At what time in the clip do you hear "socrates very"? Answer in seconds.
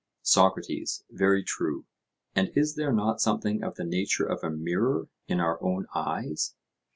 0.23-1.43